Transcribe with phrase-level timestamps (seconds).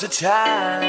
[0.00, 0.87] A time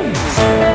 [0.00, 0.69] Música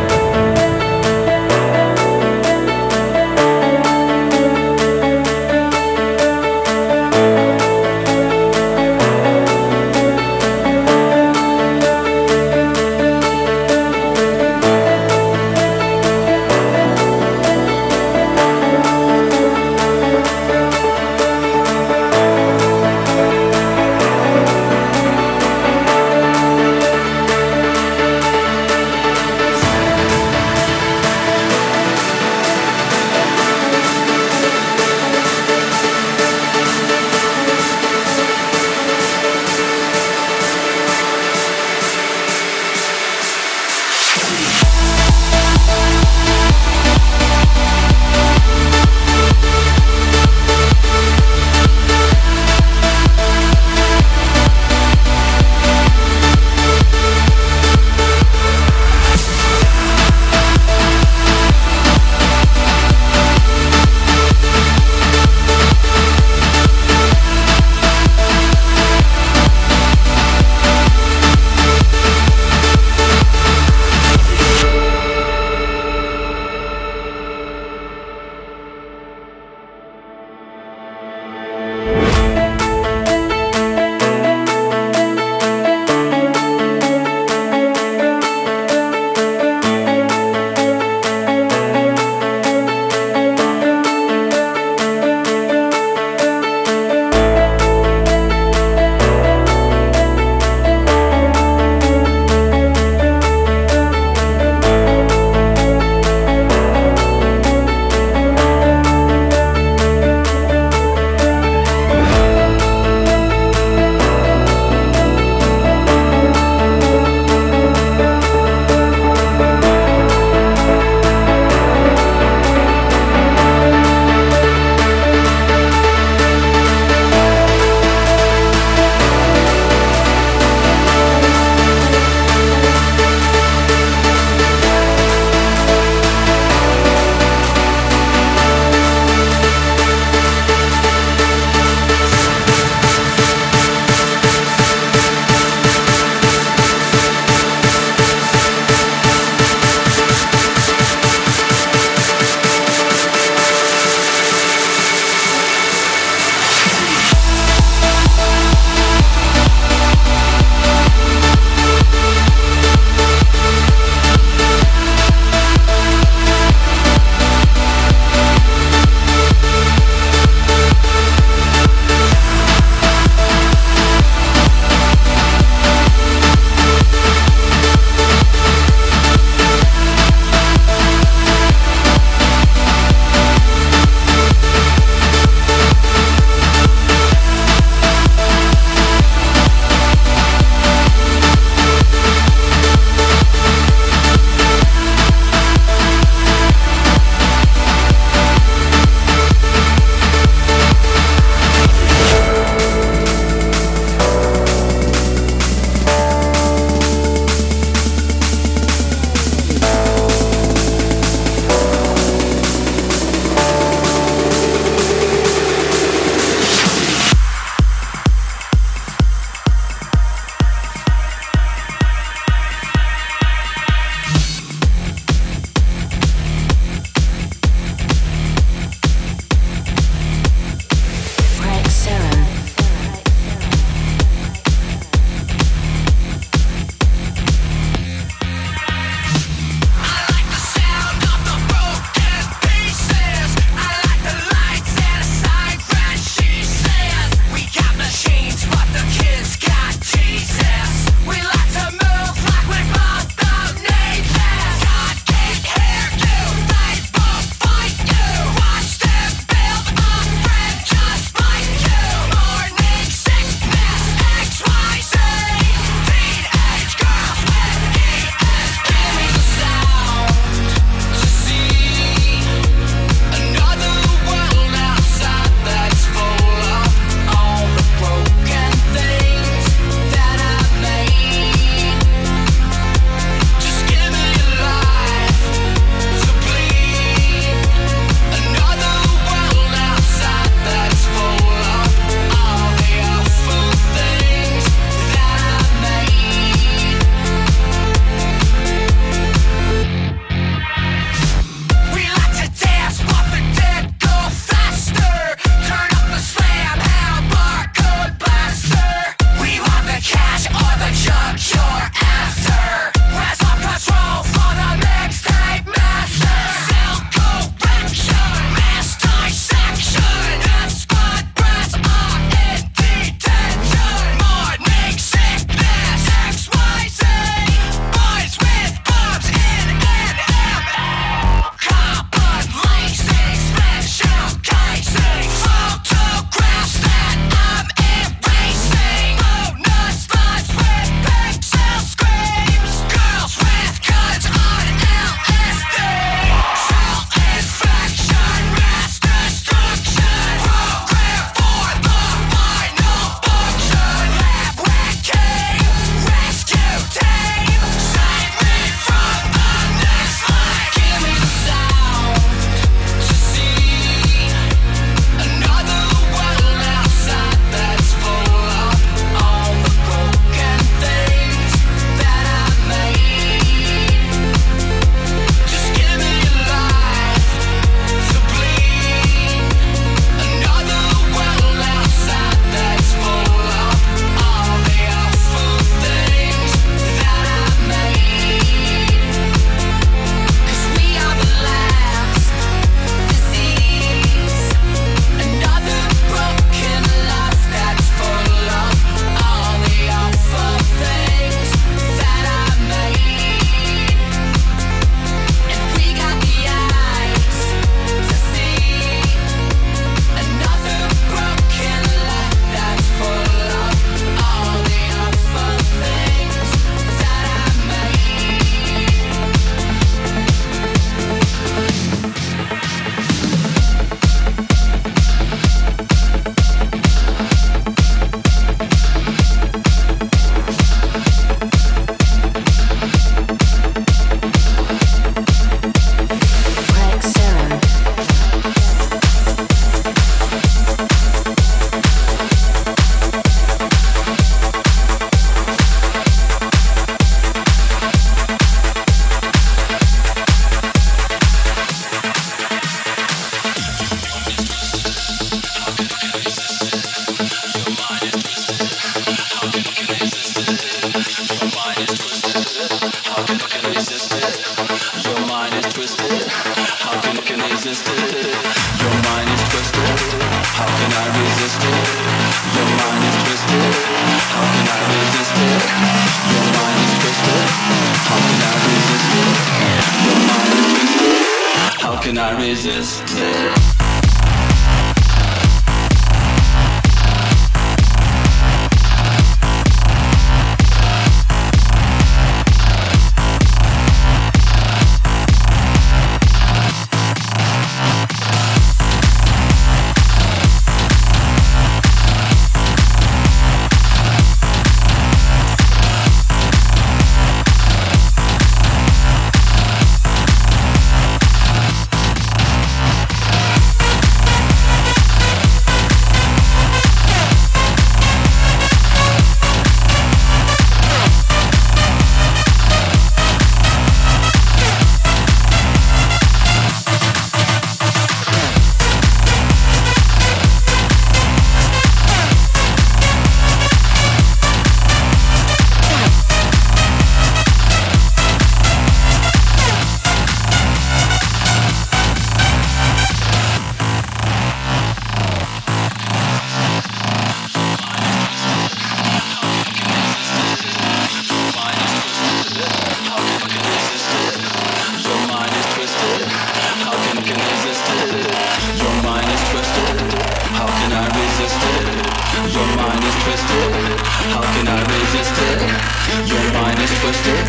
[565.85, 567.25] Your mind is twisted,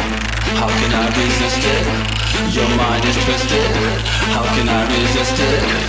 [0.57, 1.87] how can I resist it?
[2.55, 3.71] Your mind is twisted,
[4.33, 5.87] how can I resist it?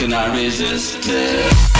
[0.00, 1.79] can I resist it?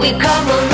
[0.00, 0.69] We come alive.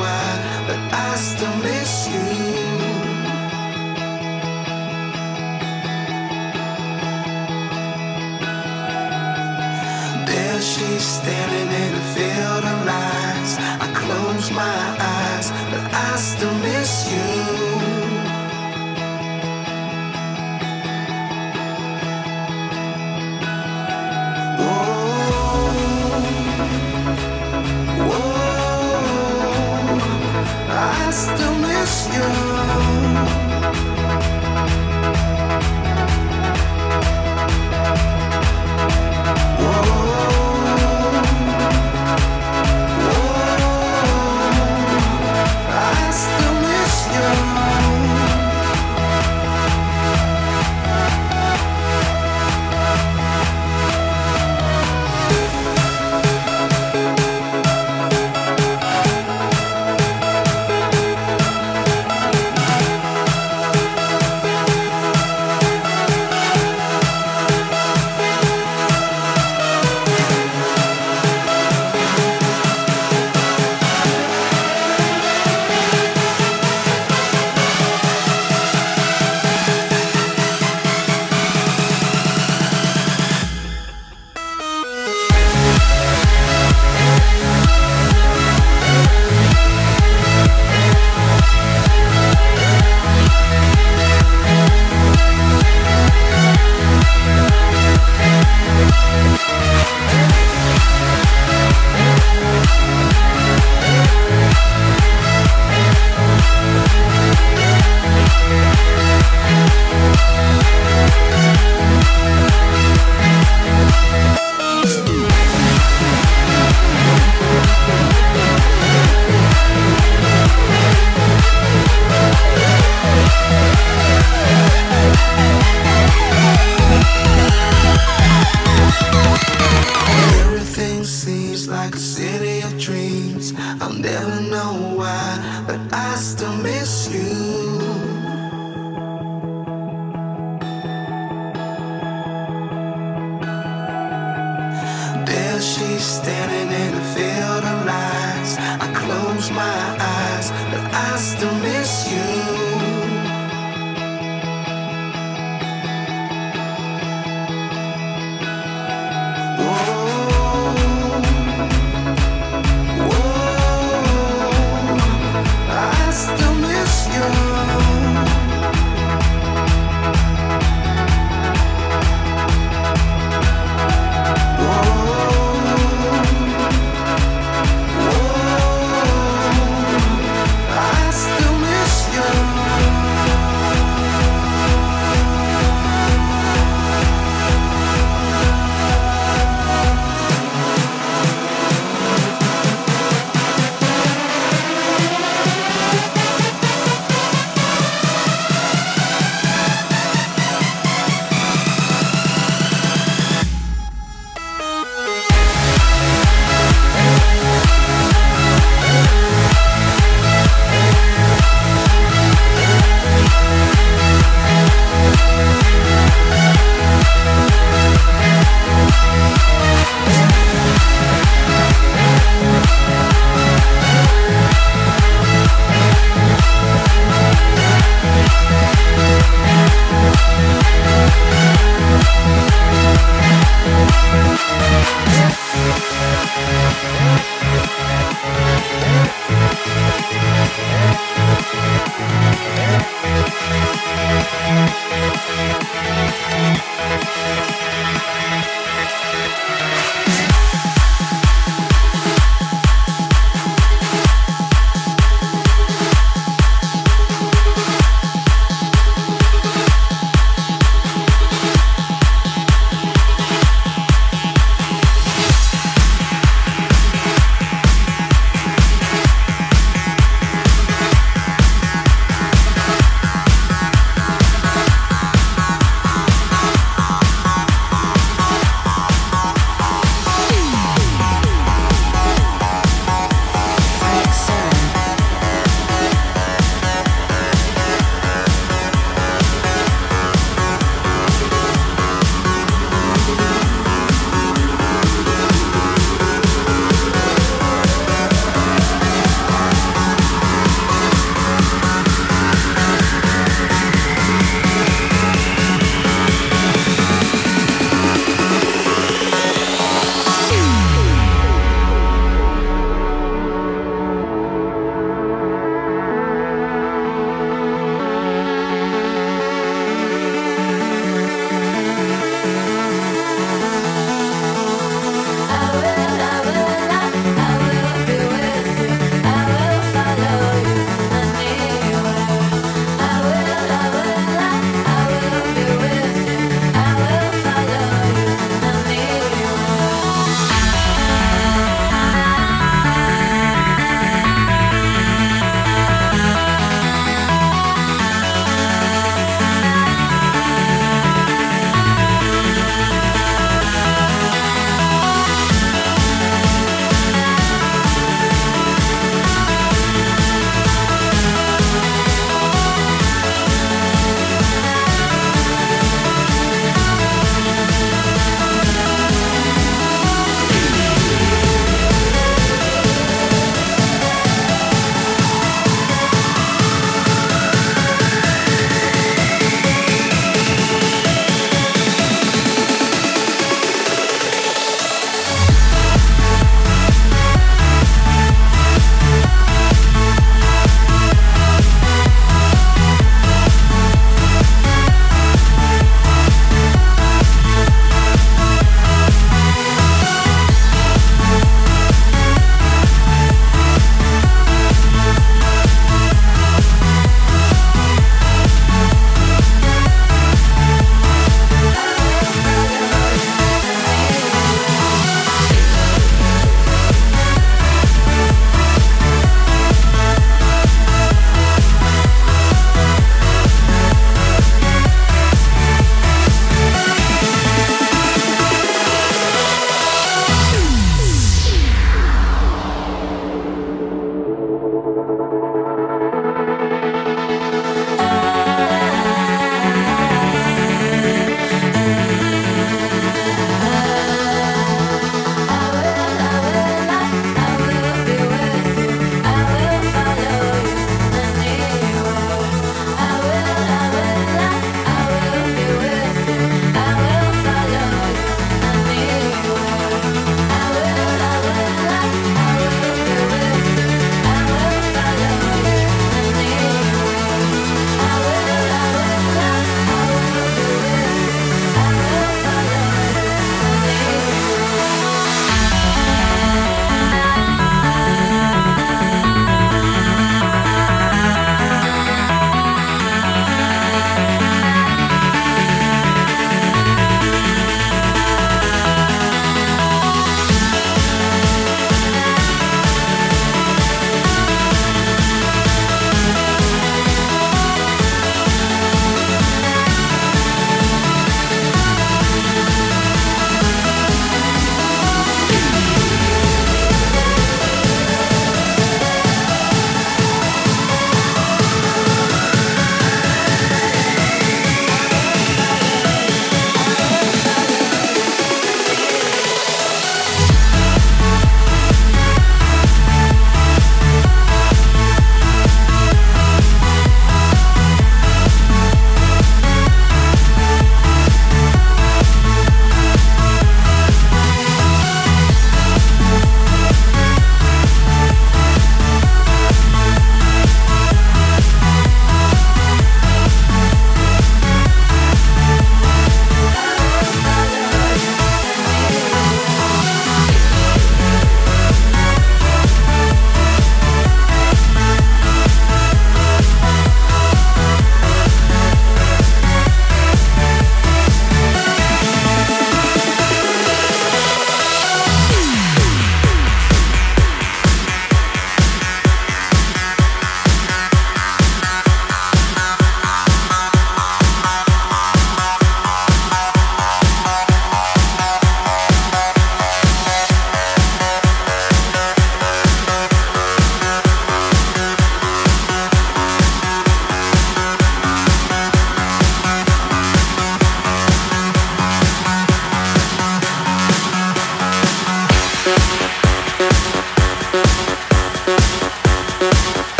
[0.00, 0.15] you.